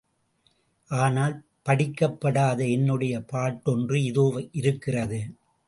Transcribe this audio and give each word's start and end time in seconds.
ஆனால், 0.91 1.35
படிக்கப்படாத 1.65 2.59
என்னுடைய 2.71 3.21
பாட்டொன்று 3.21 4.03
இதோ 4.03 4.27
இருக்கிறது. 4.51 5.21